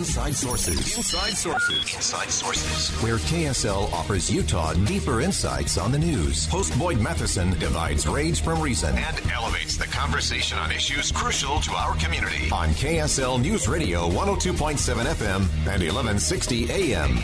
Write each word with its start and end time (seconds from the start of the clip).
Inside 0.00 0.34
Sources. 0.34 0.96
Inside 0.96 1.36
Sources. 1.36 1.94
Inside 1.94 2.30
Sources. 2.30 3.02
Where 3.02 3.16
KSL 3.16 3.92
offers 3.92 4.30
Utah 4.30 4.72
deeper 4.72 5.20
insights 5.20 5.76
on 5.76 5.92
the 5.92 5.98
news. 5.98 6.46
Host 6.46 6.76
Boyd 6.78 6.98
Matheson 6.98 7.50
divides 7.58 8.06
rage 8.06 8.40
from 8.40 8.62
reason 8.62 8.96
and 8.96 9.30
elevates 9.30 9.76
the 9.76 9.84
conversation 9.84 10.56
on 10.56 10.72
issues 10.72 11.12
crucial 11.12 11.60
to 11.60 11.72
our 11.72 11.94
community. 11.96 12.50
On 12.50 12.70
KSL 12.70 13.42
News 13.42 13.68
Radio 13.68 14.08
102.7 14.08 15.04
FM 15.04 15.40
and 15.68 15.82
1160 15.82 16.72
AM. 16.72 17.16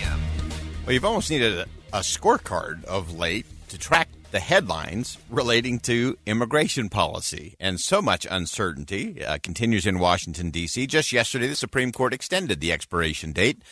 Well, 0.84 0.92
you've 0.92 1.06
almost 1.06 1.30
needed 1.30 1.60
a, 1.60 1.66
a 1.94 2.00
scorecard 2.00 2.84
of 2.84 3.18
late 3.18 3.46
to 3.70 3.78
track 3.78 4.10
the 4.36 4.40
headlines 4.40 5.16
relating 5.30 5.78
to 5.78 6.14
immigration 6.26 6.90
policy. 6.90 7.56
And 7.58 7.80
so 7.80 8.02
much 8.02 8.26
uncertainty 8.30 9.24
uh, 9.24 9.38
continues 9.42 9.86
in 9.86 9.98
Washington, 9.98 10.50
D.C. 10.50 10.86
Just 10.88 11.10
yesterday, 11.10 11.46
the 11.46 11.56
Supreme 11.56 11.90
Court 11.90 12.12
extended 12.12 12.60
the 12.60 12.70
expiration 12.70 13.32
date 13.32 13.62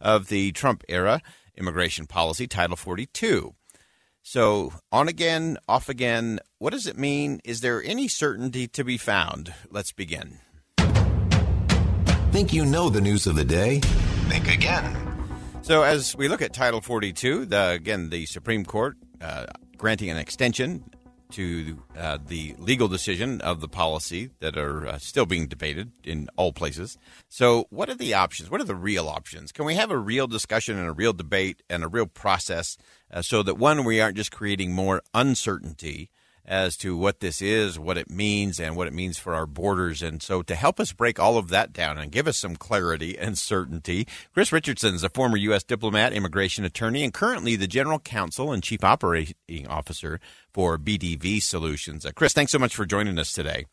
of 0.00 0.28
the 0.28 0.52
Trump 0.52 0.84
era 0.88 1.22
immigration 1.56 2.06
policy, 2.06 2.46
Title 2.46 2.76
42. 2.76 3.52
So, 4.22 4.72
on 4.92 5.08
again, 5.08 5.58
off 5.68 5.88
again, 5.88 6.38
what 6.58 6.70
does 6.70 6.86
it 6.86 6.96
mean? 6.96 7.40
Is 7.42 7.60
there 7.60 7.82
any 7.82 8.06
certainty 8.06 8.68
to 8.68 8.84
be 8.84 8.98
found? 8.98 9.52
Let's 9.72 9.90
begin. 9.90 10.38
Think 12.30 12.52
you 12.52 12.64
know 12.64 12.90
the 12.90 13.00
news 13.00 13.26
of 13.26 13.34
the 13.34 13.44
day? 13.44 13.80
Think 14.28 14.46
again. 14.54 14.96
So, 15.62 15.82
as 15.82 16.14
we 16.14 16.28
look 16.28 16.42
at 16.42 16.52
Title 16.52 16.80
42, 16.80 17.46
the, 17.46 17.70
again, 17.70 18.10
the 18.10 18.26
Supreme 18.26 18.64
Court 18.64 18.96
uh, 19.20 19.46
granting 19.82 20.10
an 20.10 20.16
extension 20.16 20.84
to 21.28 21.76
uh, 21.98 22.16
the 22.28 22.54
legal 22.56 22.86
decision 22.86 23.40
of 23.40 23.60
the 23.60 23.66
policy 23.66 24.30
that 24.38 24.56
are 24.56 24.86
uh, 24.86 24.96
still 24.98 25.26
being 25.26 25.48
debated 25.48 25.90
in 26.04 26.28
all 26.36 26.52
places. 26.52 26.96
So, 27.28 27.66
what 27.70 27.88
are 27.88 27.96
the 27.96 28.14
options? 28.14 28.48
What 28.48 28.60
are 28.60 28.64
the 28.64 28.76
real 28.76 29.08
options? 29.08 29.50
Can 29.50 29.64
we 29.64 29.74
have 29.74 29.90
a 29.90 29.98
real 29.98 30.28
discussion 30.28 30.78
and 30.78 30.86
a 30.86 30.92
real 30.92 31.12
debate 31.12 31.64
and 31.68 31.82
a 31.82 31.88
real 31.88 32.06
process 32.06 32.78
uh, 33.12 33.22
so 33.22 33.42
that 33.42 33.58
one, 33.58 33.82
we 33.82 34.00
aren't 34.00 34.16
just 34.16 34.30
creating 34.30 34.72
more 34.72 35.02
uncertainty 35.14 36.10
as 36.44 36.76
to 36.78 36.96
what 36.96 37.20
this 37.20 37.40
is, 37.40 37.78
what 37.78 37.98
it 37.98 38.10
means, 38.10 38.58
and 38.58 38.76
what 38.76 38.86
it 38.86 38.92
means 38.92 39.18
for 39.18 39.34
our 39.34 39.46
borders. 39.46 40.02
And 40.02 40.22
so, 40.22 40.42
to 40.42 40.54
help 40.54 40.80
us 40.80 40.92
break 40.92 41.18
all 41.18 41.38
of 41.38 41.48
that 41.48 41.72
down 41.72 41.98
and 41.98 42.10
give 42.10 42.26
us 42.26 42.38
some 42.38 42.56
clarity 42.56 43.18
and 43.18 43.38
certainty, 43.38 44.06
Chris 44.34 44.52
Richardson 44.52 44.94
is 44.94 45.04
a 45.04 45.08
former 45.08 45.36
U.S. 45.36 45.64
diplomat, 45.64 46.12
immigration 46.12 46.64
attorney, 46.64 47.04
and 47.04 47.12
currently 47.14 47.56
the 47.56 47.66
general 47.66 47.98
counsel 47.98 48.52
and 48.52 48.62
chief 48.62 48.84
operating 48.84 49.66
officer 49.68 50.20
for 50.52 50.78
BDV 50.78 51.42
Solutions. 51.42 52.04
Uh, 52.04 52.10
Chris, 52.14 52.32
thanks 52.32 52.52
so 52.52 52.58
much 52.58 52.74
for 52.74 52.86
joining 52.86 53.18
us 53.18 53.32
today. 53.32 53.66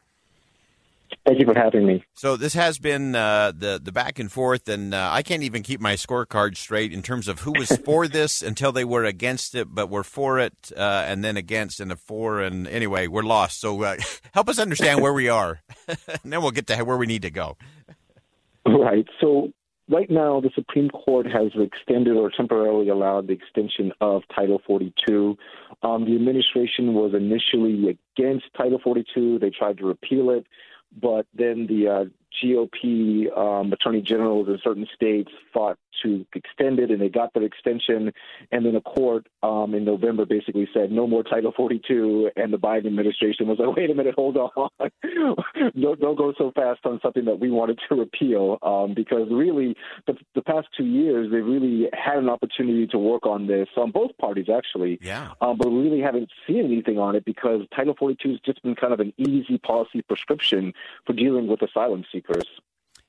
Thank 1.25 1.39
you 1.39 1.45
for 1.45 1.57
having 1.57 1.85
me. 1.85 2.03
So 2.15 2.37
this 2.37 2.53
has 2.53 2.79
been 2.79 3.15
uh, 3.15 3.51
the 3.55 3.79
the 3.81 3.91
back 3.91 4.19
and 4.19 4.31
forth, 4.31 4.67
and 4.67 4.93
uh, 4.93 5.09
I 5.11 5.21
can't 5.21 5.43
even 5.43 5.63
keep 5.63 5.79
my 5.79 5.93
scorecard 5.93 6.57
straight 6.57 6.93
in 6.93 7.01
terms 7.01 7.27
of 7.27 7.41
who 7.41 7.51
was 7.51 7.75
for 7.85 8.07
this 8.07 8.41
until 8.41 8.71
they 8.71 8.85
were 8.85 9.03
against 9.03 9.55
it, 9.55 9.67
but 9.69 9.89
were 9.89 10.03
for 10.03 10.39
it, 10.39 10.71
uh, 10.75 11.03
and 11.05 11.23
then 11.23 11.37
against, 11.37 11.79
and 11.79 11.91
a 11.91 11.95
for, 11.95 12.41
and 12.41 12.67
anyway, 12.67 13.07
we're 13.07 13.23
lost. 13.23 13.59
So 13.59 13.83
uh, 13.83 13.97
help 14.33 14.49
us 14.49 14.59
understand 14.59 15.01
where 15.01 15.13
we 15.13 15.29
are, 15.29 15.61
and 15.87 16.31
then 16.31 16.41
we'll 16.41 16.51
get 16.51 16.67
to 16.67 16.83
where 16.83 16.97
we 16.97 17.05
need 17.05 17.23
to 17.23 17.31
go. 17.31 17.57
Right. 18.65 19.07
So 19.19 19.51
right 19.89 20.09
now, 20.09 20.39
the 20.39 20.51
Supreme 20.55 20.89
Court 20.89 21.25
has 21.25 21.51
extended 21.55 22.15
or 22.15 22.31
temporarily 22.35 22.89
allowed 22.89 23.27
the 23.27 23.33
extension 23.33 23.91
of 24.01 24.21
Title 24.35 24.61
42. 24.65 25.37
Um, 25.81 26.05
the 26.05 26.15
administration 26.15 26.93
was 26.93 27.13
initially 27.13 27.97
against 28.17 28.45
Title 28.55 28.79
42. 28.83 29.39
They 29.39 29.49
tried 29.49 29.77
to 29.79 29.85
repeal 29.85 30.29
it 30.29 30.45
but 30.95 31.25
then 31.33 31.67
the 31.67 31.87
uh, 31.87 32.05
GOP 32.41 33.35
um, 33.37 33.73
attorney 33.73 34.01
generals 34.01 34.47
in 34.47 34.59
certain 34.63 34.87
states 34.93 35.31
fought 35.53 35.77
to 36.03 36.25
extend 36.33 36.79
it, 36.79 36.91
and 36.91 37.01
they 37.01 37.09
got 37.09 37.33
that 37.33 37.43
extension. 37.43 38.11
And 38.51 38.65
then 38.65 38.75
a 38.75 38.81
court 38.81 39.27
um, 39.43 39.73
in 39.73 39.85
November 39.85 40.25
basically 40.25 40.67
said 40.73 40.91
no 40.91 41.07
more 41.07 41.23
Title 41.23 41.53
42, 41.55 42.31
and 42.35 42.53
the 42.53 42.57
Biden 42.57 42.87
administration 42.87 43.47
was 43.47 43.59
like, 43.59 43.75
wait 43.75 43.89
a 43.89 43.95
minute, 43.95 44.15
hold 44.15 44.37
on, 44.37 44.69
don't, 45.79 45.99
don't 45.99 46.17
go 46.17 46.33
so 46.37 46.51
fast 46.55 46.81
on 46.85 46.99
something 47.01 47.25
that 47.25 47.39
we 47.39 47.49
wanted 47.49 47.79
to 47.89 47.95
repeal, 47.95 48.57
um, 48.61 48.93
because 48.93 49.27
really 49.31 49.75
the, 50.07 50.15
the 50.35 50.41
past 50.41 50.67
two 50.77 50.85
years 50.85 51.31
they 51.31 51.37
really 51.37 51.89
had 51.93 52.17
an 52.17 52.29
opportunity 52.29 52.87
to 52.87 52.97
work 52.97 53.25
on 53.25 53.47
this 53.47 53.67
on 53.77 53.91
both 53.91 54.11
parties 54.17 54.47
actually, 54.53 54.97
yeah, 55.01 55.31
um, 55.41 55.57
but 55.57 55.69
we 55.69 55.81
really 55.81 56.01
haven't 56.01 56.29
seen 56.47 56.65
anything 56.65 56.97
on 56.97 57.15
it 57.15 57.25
because 57.25 57.61
Title 57.75 57.95
42 57.97 58.29
has 58.29 58.39
just 58.45 58.61
been 58.63 58.75
kind 58.75 58.93
of 58.93 58.99
an 58.99 59.13
easy 59.17 59.57
policy 59.57 60.01
prescription 60.01 60.73
for 61.05 61.13
dealing 61.13 61.47
with 61.47 61.61
asylum 61.61 62.03
seekers. 62.11 62.45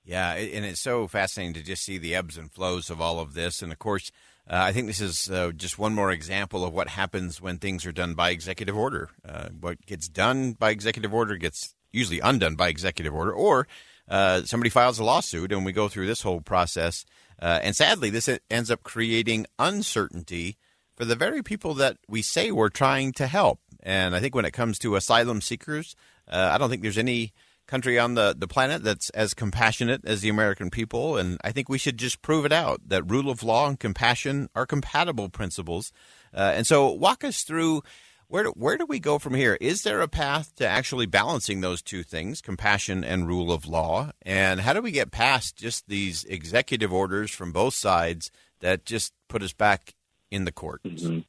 Yeah, 0.04 0.32
and 0.32 0.64
it's 0.64 0.80
so 0.80 1.06
fascinating 1.06 1.54
to 1.54 1.62
just 1.62 1.84
see 1.84 1.98
the 1.98 2.14
ebbs 2.14 2.36
and 2.36 2.50
flows 2.50 2.90
of 2.90 3.00
all 3.00 3.20
of 3.20 3.34
this. 3.34 3.62
And 3.62 3.70
of 3.70 3.78
course, 3.78 4.10
uh, 4.48 4.56
I 4.56 4.72
think 4.72 4.86
this 4.86 5.00
is 5.00 5.30
uh, 5.30 5.52
just 5.54 5.78
one 5.78 5.94
more 5.94 6.10
example 6.10 6.64
of 6.64 6.72
what 6.72 6.88
happens 6.88 7.40
when 7.40 7.58
things 7.58 7.86
are 7.86 7.92
done 7.92 8.14
by 8.14 8.30
executive 8.30 8.76
order. 8.76 9.10
Uh, 9.24 9.50
what 9.60 9.84
gets 9.86 10.08
done 10.08 10.52
by 10.52 10.70
executive 10.70 11.14
order 11.14 11.36
gets 11.36 11.74
usually 11.92 12.20
undone 12.20 12.56
by 12.56 12.68
executive 12.68 13.14
order, 13.14 13.32
or 13.32 13.68
uh, 14.08 14.42
somebody 14.42 14.70
files 14.70 14.98
a 14.98 15.04
lawsuit, 15.04 15.52
and 15.52 15.64
we 15.64 15.72
go 15.72 15.88
through 15.88 16.06
this 16.06 16.22
whole 16.22 16.40
process. 16.40 17.04
Uh, 17.40 17.60
and 17.62 17.76
sadly, 17.76 18.10
this 18.10 18.28
ends 18.50 18.70
up 18.70 18.82
creating 18.82 19.46
uncertainty 19.58 20.56
for 20.96 21.04
the 21.04 21.16
very 21.16 21.42
people 21.42 21.74
that 21.74 21.96
we 22.08 22.20
say 22.20 22.50
we're 22.50 22.68
trying 22.68 23.12
to 23.12 23.26
help. 23.26 23.60
And 23.82 24.14
I 24.14 24.20
think 24.20 24.34
when 24.34 24.44
it 24.44 24.52
comes 24.52 24.78
to 24.80 24.96
asylum 24.96 25.40
seekers, 25.40 25.94
uh, 26.28 26.50
I 26.52 26.58
don't 26.58 26.70
think 26.70 26.82
there's 26.82 26.98
any 26.98 27.32
country 27.70 27.98
on 27.98 28.14
the, 28.14 28.34
the 28.36 28.48
planet 28.48 28.82
that's 28.82 29.10
as 29.10 29.32
compassionate 29.32 30.04
as 30.04 30.20
the 30.20 30.28
American 30.28 30.70
people. 30.70 31.16
And 31.16 31.38
I 31.44 31.52
think 31.52 31.68
we 31.68 31.78
should 31.78 31.96
just 31.96 32.20
prove 32.20 32.44
it 32.44 32.52
out 32.52 32.80
that 32.88 33.08
rule 33.08 33.30
of 33.30 33.42
law 33.42 33.68
and 33.68 33.78
compassion 33.78 34.48
are 34.54 34.66
compatible 34.66 35.28
principles. 35.28 35.92
Uh, 36.34 36.52
and 36.54 36.66
so, 36.66 36.90
walk 36.90 37.22
us 37.24 37.42
through 37.42 37.82
where 38.30 38.44
do, 38.44 38.50
where 38.50 38.76
do 38.76 38.86
we 38.86 39.00
go 39.00 39.18
from 39.18 39.34
here? 39.34 39.56
Is 39.60 39.82
there 39.82 40.00
a 40.00 40.08
path 40.08 40.54
to 40.56 40.66
actually 40.66 41.06
balancing 41.06 41.60
those 41.60 41.82
two 41.82 42.04
things, 42.04 42.40
compassion 42.40 43.02
and 43.02 43.26
rule 43.26 43.50
of 43.50 43.66
law? 43.66 44.12
And 44.22 44.60
how 44.60 44.72
do 44.72 44.80
we 44.80 44.92
get 44.92 45.10
past 45.10 45.56
just 45.56 45.88
these 45.88 46.24
executive 46.24 46.92
orders 46.92 47.30
from 47.32 47.52
both 47.52 47.74
sides 47.74 48.30
that 48.60 48.84
just 48.84 49.12
put 49.28 49.42
us 49.42 49.52
back 49.52 49.94
in 50.30 50.44
the 50.44 50.52
courts? 50.52 51.02
Mm-hmm. 51.02 51.20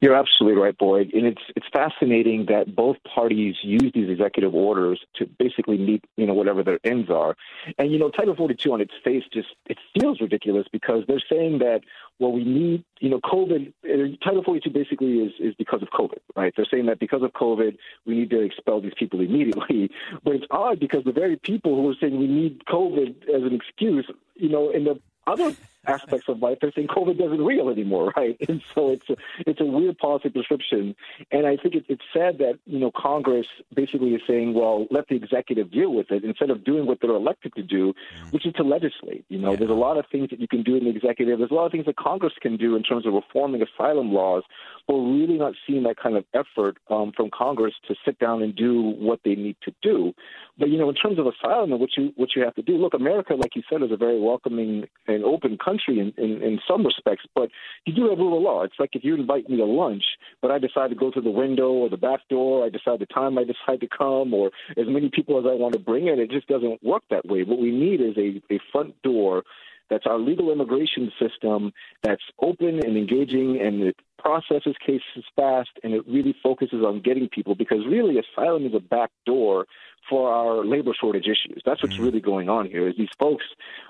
You're 0.00 0.14
absolutely 0.14 0.60
right, 0.60 0.76
Boyd. 0.76 1.12
And 1.12 1.26
it's 1.26 1.42
it's 1.56 1.66
fascinating 1.72 2.46
that 2.46 2.74
both 2.74 2.96
parties 3.02 3.56
use 3.62 3.90
these 3.94 4.08
executive 4.08 4.54
orders 4.54 5.00
to 5.16 5.26
basically 5.38 5.78
meet, 5.78 6.04
you 6.16 6.26
know, 6.26 6.34
whatever 6.34 6.62
their 6.62 6.78
ends 6.84 7.10
are. 7.10 7.36
And 7.78 7.92
you 7.92 7.98
know, 7.98 8.10
Title 8.10 8.34
42 8.34 8.72
on 8.72 8.80
its 8.80 8.92
face 9.04 9.24
just 9.32 9.48
it 9.66 9.78
feels 9.98 10.20
ridiculous 10.20 10.66
because 10.72 11.04
they're 11.06 11.22
saying 11.28 11.58
that 11.58 11.82
well, 12.18 12.32
we 12.32 12.44
need, 12.44 12.84
you 13.00 13.10
know, 13.10 13.20
COVID. 13.20 13.72
Uh, 13.84 14.16
Title 14.24 14.44
42 14.44 14.70
basically 14.70 15.18
is 15.18 15.32
is 15.40 15.54
because 15.56 15.82
of 15.82 15.88
COVID, 15.88 16.18
right? 16.36 16.52
They're 16.56 16.66
saying 16.70 16.86
that 16.86 17.00
because 17.00 17.22
of 17.22 17.32
COVID, 17.32 17.76
we 18.06 18.14
need 18.14 18.30
to 18.30 18.40
expel 18.40 18.80
these 18.80 18.94
people 18.96 19.20
immediately. 19.20 19.90
But 20.24 20.34
it's 20.34 20.46
odd 20.50 20.78
because 20.78 21.04
the 21.04 21.12
very 21.12 21.36
people 21.36 21.74
who 21.74 21.90
are 21.90 21.94
saying 22.00 22.16
we 22.18 22.28
need 22.28 22.64
COVID 22.66 23.28
as 23.28 23.42
an 23.42 23.54
excuse, 23.54 24.08
you 24.36 24.48
know, 24.48 24.70
in 24.70 24.84
the 24.84 25.00
other 25.26 25.54
aspects 25.86 26.28
of 26.28 26.40
life, 26.40 26.58
they're 26.60 26.72
saying 26.74 26.88
COVID 26.88 27.18
doesn't 27.18 27.44
real 27.44 27.68
anymore, 27.68 28.12
right? 28.16 28.36
And 28.48 28.62
so 28.74 28.90
it's 28.90 29.08
a, 29.08 29.16
it's 29.40 29.60
a 29.60 29.64
weird 29.64 29.98
policy 29.98 30.28
prescription. 30.28 30.94
And 31.30 31.46
I 31.46 31.56
think 31.56 31.74
it, 31.74 31.84
it's 31.88 32.02
sad 32.12 32.38
that 32.38 32.58
you 32.66 32.78
know 32.78 32.90
Congress 32.96 33.46
basically 33.74 34.10
is 34.10 34.22
saying, 34.26 34.54
well, 34.54 34.86
let 34.90 35.08
the 35.08 35.16
executive 35.16 35.70
deal 35.70 35.92
with 35.92 36.10
it 36.10 36.24
instead 36.24 36.50
of 36.50 36.64
doing 36.64 36.86
what 36.86 36.98
they're 37.00 37.10
elected 37.10 37.54
to 37.54 37.62
do, 37.62 37.92
mm. 37.92 38.32
which 38.32 38.46
is 38.46 38.52
to 38.54 38.62
legislate. 38.62 39.24
You 39.28 39.38
know, 39.38 39.52
yeah. 39.52 39.56
there's 39.56 39.70
a 39.70 39.74
lot 39.74 39.98
of 39.98 40.04
things 40.10 40.30
that 40.30 40.40
you 40.40 40.48
can 40.48 40.62
do 40.62 40.76
in 40.76 40.84
the 40.84 40.90
executive. 40.90 41.38
There's 41.38 41.50
a 41.50 41.54
lot 41.54 41.66
of 41.66 41.72
things 41.72 41.86
that 41.86 41.96
Congress 41.96 42.32
can 42.40 42.56
do 42.56 42.76
in 42.76 42.82
terms 42.82 43.06
of 43.06 43.14
reforming 43.14 43.62
asylum 43.62 44.12
laws. 44.12 44.42
But 44.86 44.96
we're 44.96 45.20
really 45.20 45.38
not 45.38 45.54
seeing 45.66 45.84
that 45.84 45.96
kind 45.96 46.16
of 46.16 46.24
effort 46.34 46.76
um, 46.90 47.12
from 47.16 47.30
Congress 47.30 47.74
to 47.88 47.94
sit 48.04 48.18
down 48.18 48.42
and 48.42 48.54
do 48.54 48.80
what 48.80 49.20
they 49.24 49.34
need 49.34 49.56
to 49.62 49.72
do. 49.82 50.12
But 50.58 50.70
you 50.70 50.78
know, 50.78 50.88
in 50.88 50.94
terms 50.94 51.18
of 51.18 51.26
asylum 51.26 51.72
and 51.72 51.80
what 51.80 51.90
you 51.96 52.12
what 52.16 52.30
you 52.34 52.42
have 52.44 52.54
to 52.56 52.62
do, 52.62 52.76
look, 52.76 52.94
America, 52.94 53.34
like 53.34 53.54
you 53.56 53.62
said, 53.70 53.82
is 53.82 53.92
a 53.92 53.96
very 53.96 54.20
welcoming 54.20 54.88
and 55.06 55.24
open 55.24 55.58
country 55.58 55.71
in, 55.86 56.12
in, 56.16 56.42
in 56.42 56.60
some 56.68 56.84
respects. 56.84 57.24
But 57.34 57.50
you 57.86 57.94
do 57.94 58.08
have 58.10 58.18
rule 58.18 58.36
of 58.36 58.42
law. 58.42 58.62
It's 58.62 58.78
like 58.78 58.90
if 58.94 59.04
you 59.04 59.14
invite 59.14 59.48
me 59.48 59.56
to 59.56 59.64
lunch, 59.64 60.04
but 60.40 60.50
I 60.50 60.58
decide 60.58 60.90
to 60.90 60.96
go 60.96 61.10
through 61.10 61.22
the 61.22 61.30
window 61.30 61.70
or 61.70 61.88
the 61.88 61.96
back 61.96 62.20
door, 62.28 62.64
I 62.64 62.68
decide 62.68 63.00
the 63.00 63.06
time 63.06 63.38
I 63.38 63.44
decide 63.44 63.80
to 63.80 63.88
come, 63.88 64.34
or 64.34 64.50
as 64.76 64.86
many 64.86 65.10
people 65.10 65.38
as 65.38 65.44
I 65.46 65.54
want 65.54 65.74
to 65.74 65.78
bring 65.78 66.08
in. 66.08 66.18
It 66.18 66.30
just 66.30 66.48
doesn't 66.48 66.82
work 66.82 67.02
that 67.10 67.26
way. 67.26 67.42
What 67.42 67.60
we 67.60 67.70
need 67.70 68.00
is 68.00 68.16
a, 68.16 68.42
a 68.52 68.58
front 68.72 69.00
door 69.02 69.42
that's 69.92 70.06
our 70.06 70.18
legal 70.18 70.50
immigration 70.50 71.12
system 71.20 71.72
that's 72.02 72.22
open 72.40 72.80
and 72.84 72.96
engaging 72.96 73.60
and 73.60 73.82
it 73.82 73.96
processes 74.18 74.74
cases 74.84 75.24
fast 75.36 75.70
and 75.82 75.92
it 75.92 76.02
really 76.08 76.34
focuses 76.42 76.82
on 76.82 77.02
getting 77.02 77.28
people 77.28 77.54
because 77.54 77.80
really 77.86 78.18
asylum 78.18 78.64
is 78.64 78.72
a 78.74 78.80
back 78.80 79.10
door 79.26 79.66
for 80.08 80.32
our 80.32 80.64
labor 80.64 80.92
shortage 80.98 81.26
issues. 81.26 81.62
That's 81.66 81.82
what's 81.82 81.96
mm-hmm. 81.96 82.04
really 82.04 82.20
going 82.20 82.48
on 82.48 82.66
here. 82.66 82.88
Is 82.88 82.96
these 82.96 83.10
folks 83.18 83.44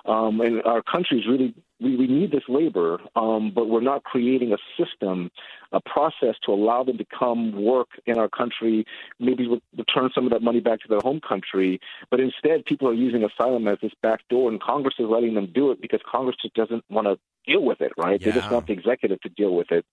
um, 0.04 0.40
and 0.40 0.62
our 0.64 0.82
country 0.82 1.20
is 1.20 1.26
really 1.28 1.54
we, 1.82 1.96
we 1.96 2.06
need 2.06 2.30
this 2.30 2.44
labor, 2.48 3.00
um, 3.16 3.52
but 3.54 3.68
we're 3.68 3.80
not 3.80 4.04
creating 4.04 4.52
a 4.52 4.58
system, 4.82 5.30
a 5.72 5.80
process 5.80 6.36
to 6.46 6.52
allow 6.52 6.84
them 6.84 6.98
to 6.98 7.04
come 7.04 7.62
work 7.62 7.88
in 8.06 8.18
our 8.18 8.28
country, 8.28 8.86
maybe 9.18 9.48
return 9.76 10.10
some 10.14 10.24
of 10.24 10.32
that 10.32 10.42
money 10.42 10.60
back 10.60 10.80
to 10.80 10.88
their 10.88 11.00
home 11.00 11.20
country. 11.26 11.80
But 12.10 12.20
instead, 12.20 12.64
people 12.64 12.88
are 12.88 12.94
using 12.94 13.24
asylum 13.24 13.66
as 13.68 13.78
this 13.82 13.92
back 14.02 14.20
door, 14.28 14.50
and 14.50 14.60
Congress 14.60 14.94
is 14.98 15.06
letting 15.08 15.34
them 15.34 15.50
do 15.52 15.70
it 15.70 15.80
because 15.80 16.00
Congress 16.10 16.36
just 16.40 16.54
doesn't 16.54 16.84
want 16.88 17.06
to 17.06 17.18
deal 17.46 17.64
with 17.64 17.80
it, 17.80 17.92
right? 17.96 18.20
Yeah. 18.20 18.26
They 18.30 18.40
just 18.40 18.50
want 18.50 18.66
the 18.66 18.72
executive 18.72 19.20
to 19.22 19.28
deal 19.30 19.54
with 19.54 19.72
it. 19.72 19.84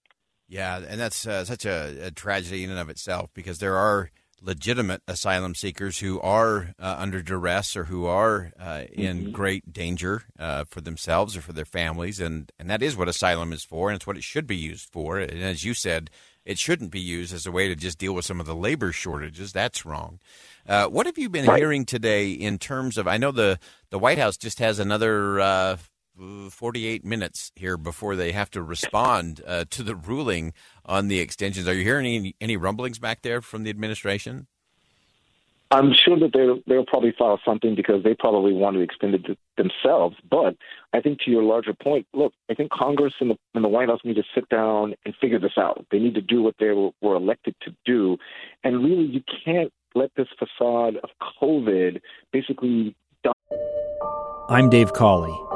Yeah, 0.48 0.78
and 0.78 1.00
that's 1.00 1.28
uh, 1.28 1.46
such 1.46 1.66
a, 1.66 2.08
a, 2.08 2.12
tragedy 2.12 2.64
in 2.64 2.72
and 2.72 2.80
of 2.80 2.90
itself 2.90 3.30
because 3.36 3.60
there 3.60 3.76
are 3.76 4.10
legitimate 4.42 5.02
asylum 5.08 5.56
seekers 5.56 6.00
who 6.00 6.20
are 6.22 6.74
uh, 6.80 6.96
under 6.98 7.22
duress 7.22 7.76
or 7.76 7.86
who 7.86 8.06
are 8.06 8.52
uh, 8.60 8.84
in 8.92 9.22
mm-hmm. 9.22 9.32
great 9.32 9.74
danger 9.74 10.24
uh, 10.38 10.66
for 10.66 10.82
themselves 10.82 11.36
or 11.36 11.42
for 11.42 11.54
their 11.54 11.66
families, 11.66 12.20
and 12.20 12.52
and 12.60 12.70
that 12.70 12.82
is 12.82 12.96
what 12.96 13.08
asylum 13.08 13.54
is 13.54 13.64
for, 13.64 13.90
and 13.90 13.96
it's 13.96 14.08
what 14.08 14.18
it 14.18 14.24
should 14.24 14.48
be 14.48 14.56
used 14.56 14.90
for. 14.90 15.20
And 15.20 15.42
as 15.42 15.64
you 15.64 15.74
said, 15.74 16.10
it 16.46 16.58
shouldn't 16.58 16.92
be 16.92 17.00
used 17.00 17.34
as 17.34 17.46
a 17.46 17.52
way 17.52 17.68
to 17.68 17.76
just 17.76 17.98
deal 17.98 18.14
with 18.14 18.26
some 18.26 18.40
of 18.40 18.46
the 18.46 18.56
labor 18.56 18.92
shortages. 18.92 19.54
That's 19.54 19.86
wrong. 19.86 20.20
Uh, 20.68 20.88
what 20.88 21.06
have 21.06 21.18
you 21.18 21.30
been 21.30 21.46
right. 21.46 21.60
hearing 21.60 21.86
today 21.86 22.32
in 22.32 22.58
terms 22.58 22.98
of? 22.98 23.08
I 23.08 23.18
know 23.18 23.32
the 23.32 23.60
the 23.90 24.00
White 24.00 24.18
House 24.18 24.38
just 24.38 24.60
has 24.60 24.80
another 24.80 25.40
uh, 25.40 25.78
48 26.50 27.06
minutes 27.06 27.52
here 27.56 27.78
before 27.78 28.16
they 28.16 28.32
have 28.32 28.50
to 28.52 28.62
respond 28.62 29.42
uh, 29.48 29.66
to 29.70 29.84
the 29.84 29.96
ruling 29.96 30.54
on 30.86 31.08
the 31.08 31.20
extensions. 31.20 31.68
Are 31.68 31.74
you 31.74 31.84
hearing 31.84 32.06
any, 32.06 32.36
any 32.42 32.58
rumblings 32.58 33.00
back 33.00 33.22
there 33.22 33.42
from 33.42 33.64
the 33.64 33.70
administration? 33.70 34.48
I'm 35.72 35.94
sure 35.94 36.18
that 36.20 36.32
they'll, 36.34 36.60
they'll 36.66 36.86
probably 36.86 37.14
file 37.18 37.40
something 37.46 37.76
because 37.76 38.04
they 38.04 38.16
probably 38.16 38.54
want 38.54 38.76
to 38.76 38.82
extend 38.82 39.14
it 39.14 39.26
to 39.26 39.38
themselves. 39.56 40.16
But 40.30 40.56
I 40.94 41.00
think 41.00 41.20
to 41.22 41.32
your 41.32 41.44
larger 41.44 41.74
point, 41.74 42.08
look, 42.14 42.34
I 42.50 42.56
think 42.56 42.72
Congress 42.72 43.14
and 43.20 43.30
the, 43.32 43.38
and 43.54 43.64
the 43.64 43.68
White 43.68 43.88
House 43.88 44.00
need 44.04 44.16
to 44.16 44.24
sit 44.34 44.50
down 44.50 44.96
and 45.06 45.14
figure 45.22 45.40
this 45.40 45.58
out. 45.58 45.86
They 45.92 46.00
need 46.00 46.16
to 46.16 46.22
do 46.22 46.42
what 46.42 46.56
they 46.60 46.72
were, 46.72 46.90
were 47.02 47.16
elected 47.16 47.56
to 47.62 47.76
do. 47.86 48.18
And 48.64 48.84
really, 48.84 49.06
you 49.06 49.22
can't 49.46 49.72
let 49.94 50.10
this 50.16 50.28
facade 50.40 50.96
of 51.04 51.10
COVID 51.42 52.02
basically. 52.32 52.96
I'm 54.50 54.72
Dave 54.72 54.94
Cawley 54.94 55.49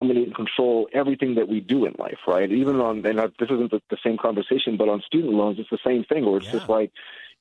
Dominate 0.00 0.26
and 0.26 0.34
control 0.34 0.88
everything 0.92 1.34
that 1.36 1.48
we 1.48 1.60
do 1.60 1.84
in 1.84 1.94
life, 1.98 2.18
right? 2.26 2.50
Even 2.50 2.80
on, 2.80 3.04
and 3.04 3.18
this 3.18 3.50
isn't 3.50 3.70
the, 3.70 3.80
the 3.90 3.98
same 4.04 4.16
conversation, 4.16 4.76
but 4.76 4.88
on 4.88 5.02
student 5.02 5.34
loans, 5.34 5.58
it's 5.58 5.70
the 5.70 5.78
same 5.84 6.04
thing, 6.04 6.24
where 6.24 6.36
it's 6.38 6.46
yeah. 6.46 6.52
just 6.52 6.68
like, 6.68 6.92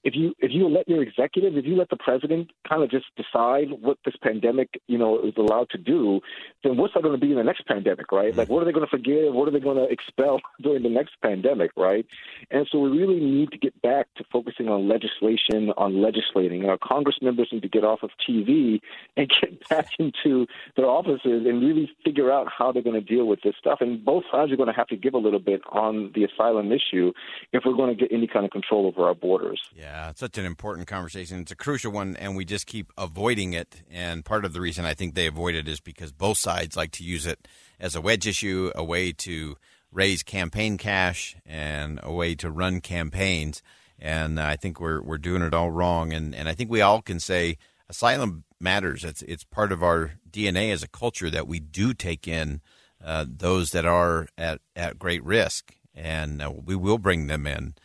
if 0.03 0.15
you 0.15 0.33
if 0.39 0.51
you 0.51 0.67
let 0.69 0.87
your 0.87 1.01
executive, 1.01 1.57
if 1.57 1.65
you 1.65 1.75
let 1.75 1.89
the 1.89 1.97
president 1.97 2.51
kind 2.67 2.83
of 2.83 2.89
just 2.89 3.05
decide 3.15 3.69
what 3.81 3.97
this 4.05 4.15
pandemic, 4.21 4.69
you 4.87 4.97
know, 4.97 5.19
is 5.19 5.33
allowed 5.37 5.69
to 5.71 5.77
do, 5.77 6.21
then 6.63 6.77
what's 6.77 6.93
that 6.93 7.03
going 7.03 7.19
to 7.19 7.19
be 7.19 7.31
in 7.31 7.37
the 7.37 7.43
next 7.43 7.65
pandemic, 7.67 8.11
right? 8.11 8.29
Mm-hmm. 8.29 8.39
Like, 8.39 8.49
what 8.49 8.61
are 8.61 8.65
they 8.65 8.71
going 8.71 8.85
to 8.85 8.89
forgive? 8.89 9.33
What 9.33 9.47
are 9.47 9.51
they 9.51 9.59
going 9.59 9.77
to 9.87 9.91
expel 9.91 10.39
during 10.61 10.83
the 10.83 10.89
next 10.89 11.15
pandemic, 11.21 11.71
right? 11.75 12.05
And 12.51 12.67
so 12.71 12.79
we 12.79 12.97
really 12.97 13.19
need 13.19 13.51
to 13.51 13.57
get 13.57 13.79
back 13.81 14.07
to 14.17 14.23
focusing 14.31 14.69
on 14.69 14.87
legislation, 14.87 15.71
on 15.77 16.01
legislating. 16.01 16.65
Our 16.65 16.77
Congress 16.77 17.17
members 17.21 17.49
need 17.51 17.63
to 17.63 17.69
get 17.69 17.83
off 17.83 18.03
of 18.03 18.11
TV 18.27 18.79
and 19.15 19.29
get 19.41 19.67
back 19.67 19.89
into 19.99 20.45
their 20.75 20.85
offices 20.85 21.45
and 21.45 21.61
really 21.61 21.89
figure 22.05 22.31
out 22.31 22.47
how 22.55 22.71
they're 22.71 22.83
going 22.83 23.01
to 23.01 23.15
deal 23.15 23.25
with 23.25 23.41
this 23.41 23.55
stuff. 23.59 23.79
And 23.81 24.03
both 24.03 24.23
sides 24.31 24.51
are 24.51 24.57
going 24.57 24.67
to 24.67 24.75
have 24.75 24.87
to 24.87 24.95
give 24.95 25.13
a 25.13 25.17
little 25.17 25.39
bit 25.39 25.61
on 25.69 26.11
the 26.13 26.23
asylum 26.23 26.71
issue 26.71 27.13
if 27.51 27.63
we're 27.65 27.73
going 27.73 27.95
to 27.95 27.99
get 27.99 28.11
any 28.11 28.27
kind 28.27 28.45
of 28.45 28.51
control 28.51 28.85
over 28.85 29.07
our 29.07 29.15
borders. 29.15 29.59
Yeah. 29.75 29.86
Yeah, 29.87 30.09
it's 30.09 30.19
such 30.19 30.37
an 30.37 30.43
important 30.43 30.85
conversation. 30.85 31.39
It's 31.39 31.53
a 31.53 31.55
crucial 31.55 31.93
one, 31.93 32.17
and 32.17 32.35
we 32.35 32.43
just 32.43 32.67
keep 32.67 32.91
avoiding 32.97 33.53
it. 33.53 33.83
And 33.89 34.25
part 34.25 34.43
of 34.43 34.51
the 34.51 34.59
reason 34.59 34.83
I 34.83 34.93
think 34.93 35.15
they 35.15 35.27
avoid 35.27 35.55
it 35.55 35.65
is 35.65 35.79
because 35.79 36.11
both 36.11 36.37
sides 36.37 36.75
like 36.75 36.91
to 36.93 37.05
use 37.05 37.25
it 37.25 37.47
as 37.79 37.95
a 37.95 38.01
wedge 38.01 38.27
issue, 38.27 38.69
a 38.75 38.83
way 38.83 39.13
to 39.13 39.55
raise 39.89 40.23
campaign 40.23 40.77
cash, 40.77 41.37
and 41.45 42.01
a 42.03 42.11
way 42.11 42.35
to 42.35 42.51
run 42.51 42.81
campaigns. 42.81 43.63
And 43.97 44.41
I 44.41 44.57
think 44.57 44.81
we're 44.81 45.01
we're 45.01 45.17
doing 45.17 45.41
it 45.41 45.53
all 45.53 45.71
wrong. 45.71 46.11
And 46.11 46.35
and 46.35 46.49
I 46.49 46.53
think 46.53 46.69
we 46.69 46.81
all 46.81 47.01
can 47.01 47.21
say 47.21 47.57
asylum 47.87 48.43
matters. 48.59 49.05
It's 49.05 49.21
it's 49.21 49.45
part 49.45 49.71
of 49.71 49.81
our 49.81 50.15
DNA 50.29 50.73
as 50.73 50.83
a 50.83 50.89
culture 50.89 51.29
that 51.29 51.47
we 51.47 51.61
do 51.61 51.93
take 51.93 52.27
in 52.27 52.59
uh, 53.01 53.23
those 53.25 53.69
that 53.69 53.85
are 53.85 54.27
at 54.37 54.59
at 54.75 54.99
great 54.99 55.23
risk, 55.23 55.77
and 55.95 56.41
uh, 56.41 56.51
we 56.51 56.75
will 56.75 56.97
bring 56.97 57.27
them 57.27 57.47
in. 57.47 57.75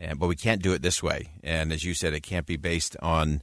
And, 0.00 0.18
but 0.18 0.26
we 0.26 0.36
can't 0.36 0.62
do 0.62 0.72
it 0.72 0.82
this 0.82 1.02
way. 1.02 1.28
And 1.44 1.72
as 1.72 1.84
you 1.84 1.94
said, 1.94 2.14
it 2.14 2.22
can't 2.22 2.46
be 2.46 2.56
based 2.56 2.96
on 3.02 3.42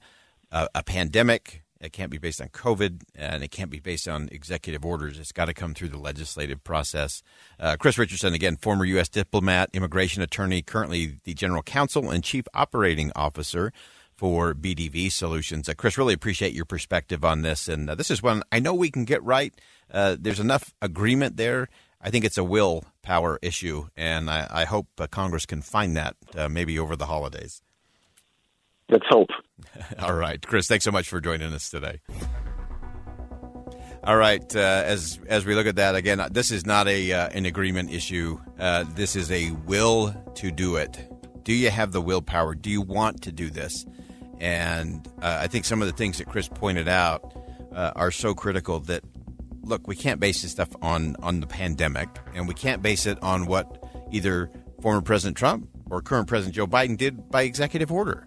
a, 0.51 0.68
a 0.75 0.83
pandemic. 0.83 1.62
It 1.80 1.94
can't 1.94 2.09
be 2.09 2.18
based 2.18 2.42
on 2.42 2.50
COVID, 2.50 3.04
and 3.13 3.44
it 3.44 3.51
can't 3.51 3.69
be 3.69 3.80
based 3.80 4.07
on 4.07 4.30
executive 4.31 4.83
orders. 4.83 5.19
It's 5.19 5.31
got 5.31 5.45
to 5.45 5.54
come 5.54 5.75
through 5.75 5.89
the 5.89 6.00
legislative 6.00 6.63
process. 6.63 7.21
Uh, 7.59 7.77
Chris 7.80 8.00
Richardson, 8.00 8.33
again, 8.33 8.57
former 8.57 8.83
U.S. 8.86 9.09
diplomat, 9.09 9.69
immigration 9.74 10.24
attorney, 10.24 10.63
currently 10.63 11.19
the 11.24 11.36
general 11.36 11.62
counsel 11.62 12.09
and 12.09 12.24
chief 12.24 12.45
operating 12.56 13.12
officer 13.15 13.71
for 14.15 14.56
BDV 14.56 15.12
Solutions. 15.12 15.69
Uh, 15.69 15.75
Chris, 15.75 16.00
really 16.00 16.15
appreciate 16.15 16.53
your 16.53 16.65
perspective 16.65 17.24
on 17.24 17.44
this. 17.44 17.68
And 17.68 17.88
uh, 17.92 17.94
this 17.94 18.10
is 18.10 18.24
one 18.24 18.42
I 18.51 18.60
know 18.60 18.74
we 18.74 18.89
can 18.89 19.06
get 19.06 19.24
right. 19.24 19.53
Uh, 19.94 20.18
there's 20.19 20.39
enough 20.39 20.74
agreement 20.81 21.38
there 21.38 21.69
I 22.07 22.09
think 22.09 22.24
it's 22.24 22.38
a 22.38 22.44
will 22.44 22.86
power 23.01 23.38
issue, 23.42 23.89
and 23.98 24.30
I, 24.30 24.48
I 24.50 24.63
hope 24.63 24.88
uh, 24.98 25.08
Congress 25.08 25.46
can 25.46 25.62
find 25.62 25.98
that 25.98 26.15
uh, 26.38 26.48
maybe 26.48 26.79
over 26.79 26.96
the 26.96 27.05
holidays. 27.05 27.62
Let's 28.88 29.03
hope. 29.10 29.27
All 30.00 30.13
right, 30.13 30.41
Chris. 30.41 30.70
Thanks 30.70 30.86
so 30.86 30.91
much 30.91 31.10
for 31.10 31.20
joining 31.20 31.51
us 31.51 31.70
today. 31.70 32.00
All 34.05 34.15
right, 34.15 34.55
uh, 34.55 34.84
as 34.86 35.20
as 35.27 35.46
we 35.46 35.53
look 35.53 35.67
at 35.67 35.75
that 35.75 35.96
again, 35.96 36.25
this 36.32 36.50
is 36.50 36.65
not 36.65 36.88
a 36.88 37.12
uh, 37.12 37.27
an 37.27 37.46
agreement 37.46 37.91
issue. 37.91 38.39
Uh, 38.58 38.86
this 38.96 39.17
is 39.17 39.29
a 39.29 39.51
will 39.65 40.15
to 40.36 40.50
do 40.50 40.77
it. 40.77 41.12
Do 41.43 41.51
you 41.51 41.70
have 41.70 41.91
the 41.91 42.00
willpower? 42.00 42.55
Do 42.55 42.70
you 42.70 42.82
want 42.82 43.24
to 43.24 43.34
do 43.34 43.50
this? 43.50 43.86
And 44.39 45.05
uh, 45.22 45.39
I 45.41 45.48
think 45.48 45.65
some 45.65 45.82
of 45.82 45.89
the 45.89 45.93
things 45.93 46.20
that 46.20 46.27
Chris 46.27 46.48
pointed 46.48 46.88
out 46.88 47.34
are 47.75 48.12
so 48.12 48.34
critical 48.34 48.79
that 48.79 49.03
look, 49.67 49.88
we 49.88 49.95
can't 49.95 50.19
base 50.19 50.41
this 50.41 50.51
stuff 50.51 50.69
on 50.81 51.15
on 51.21 51.39
the 51.39 51.47
pandemic, 51.47 52.09
and 52.33 52.47
we 52.47 52.53
can't 52.53 52.81
base 52.81 53.05
it 53.05 53.21
on 53.21 53.45
what 53.45 53.83
either 54.12 54.50
former 54.81 55.01
President 55.01 55.38
Trump 55.38 55.69
or 55.89 56.01
current 56.01 56.27
President 56.27 56.55
Joe 56.55 56.67
Biden 56.67 56.97
did 56.97 57.29
by 57.29 57.43
executive 57.43 57.91
order. 57.91 58.25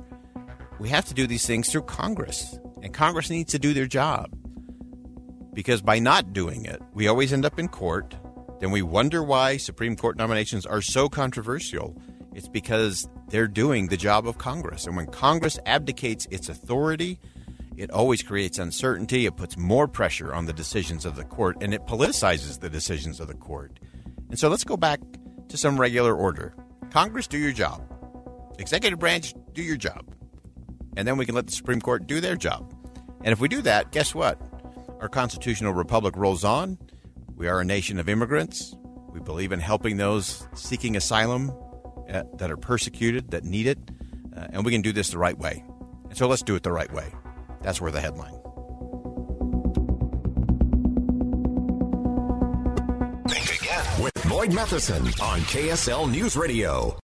We 0.79 0.89
have 0.89 1.05
to 1.07 1.15
do 1.15 1.27
these 1.27 1.47
things 1.47 1.71
through 1.71 1.83
Congress, 1.83 2.59
and 2.83 2.93
Congress 2.93 3.31
needs 3.31 3.53
to 3.53 3.59
do 3.59 3.75
their 3.75 3.87
job. 3.87 4.31
Because 5.53 5.83
by 5.83 5.99
not 5.99 6.33
doing 6.33 6.65
it, 6.65 6.81
we 6.95 7.09
always 7.09 7.33
end 7.33 7.45
up 7.45 7.59
in 7.59 7.69
court. 7.69 8.15
Then 8.61 8.71
we 8.71 8.83
wonder 8.83 9.23
why 9.23 9.57
Supreme 9.57 9.97
Court 9.97 10.17
nominations 10.17 10.65
are 10.65 10.83
so 10.83 11.09
controversial. 11.09 12.01
It's 12.35 12.49
because 12.49 13.09
they're 13.29 13.49
doing 13.49 13.89
the 13.89 13.97
job 13.97 14.27
of 14.29 14.39
Congress. 14.39 14.87
And 14.87 14.97
when 14.97 15.07
Congress 15.07 15.59
abdicates 15.67 16.27
its 16.31 16.49
authority, 16.49 17.19
it 17.81 17.91
always 17.93 18.23
creates 18.23 18.59
uncertainty, 18.59 19.25
it 19.25 19.39
puts 19.39 19.57
more 19.57 19.89
pressure 19.89 20.35
on 20.35 20.45
the 20.45 20.53
decisions 20.53 21.07
of 21.07 21.17
the 21.17 21.25
court, 21.25 21.57
and 21.63 21.73
it 21.73 21.87
politicizes 21.87 22.61
the 22.61 22.69
decisions 22.69 23.21
of 23.21 23.29
the 23.29 23.33
court. 23.33 23.81
And 24.29 24.39
so 24.39 24.51
let's 24.51 24.65
go 24.65 24.77
back 24.77 25.01
to 25.49 25.57
some 25.57 25.81
regular 25.81 26.15
order. 26.15 26.55
Congress, 26.91 27.27
do 27.27 27.39
your 27.39 27.53
job. 27.53 27.81
Executive 28.59 28.99
branch, 28.99 29.33
do 29.55 29.63
your 29.63 29.79
job. 29.79 30.15
And 30.95 31.09
then 31.09 31.17
we 31.17 31.25
can 31.25 31.35
let 31.35 31.47
the 31.47 31.55
Supreme 31.55 31.81
Court 31.81 32.07
do 32.07 32.21
their 32.21 32.37
job. 32.37 32.71
And 33.25 33.33
if 33.33 33.41
we 33.41 33.49
do 33.49 33.63
that, 33.63 33.93
guess 33.93 34.15
what? 34.15 34.39
Our 35.01 35.09
constitutional 35.09 35.73
republic 35.73 36.19
rolls 36.19 36.45
on. 36.45 36.77
We 37.35 37.49
are 37.49 37.61
a 37.61 37.65
nation 37.65 37.99
of 37.99 38.11
immigrants. 38.11 38.77
We 39.11 39.21
believe 39.21 39.53
in 39.53 39.61
helping 39.61 39.97
those 39.97 40.47
seeking 40.55 40.97
asylum 40.97 41.51
uh, 42.13 42.25
that 42.37 42.51
are 42.51 42.59
persecuted, 42.59 43.31
that 43.31 43.45
need 43.45 43.67
it. 43.67 43.79
Uh, 44.37 44.49
and 44.51 44.67
we 44.67 44.71
can 44.71 44.83
do 44.83 44.93
this 44.93 45.09
the 45.09 45.19
right 45.19 45.39
way. 45.39 45.65
And 46.11 46.19
so 46.19 46.29
let's 46.29 46.43
do 46.43 46.55
it 46.57 46.63
the 46.63 46.73
right 46.73 46.93
way. 46.93 47.11
That's 47.63 47.81
where 47.81 47.91
the 47.91 48.01
headline. 48.01 48.35
Think 53.29 53.61
again 53.61 54.03
with 54.03 54.29
Boyd 54.29 54.53
Matheson 54.53 55.03
on 55.21 55.41
KSL 55.41 56.11
News 56.11 56.37
Radio. 56.37 57.01